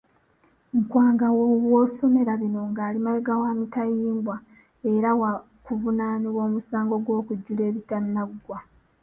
[0.81, 1.27] Nkwanga
[1.69, 4.35] w'osomera bino ng'ali mabega wa mitayimbwa
[4.93, 8.59] era waakuvunaanibwa omusango gw'okujjula ebitanaggya.